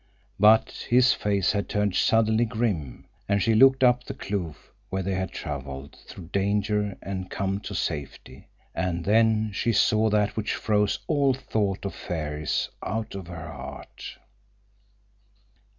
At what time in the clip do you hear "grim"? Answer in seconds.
2.43-3.05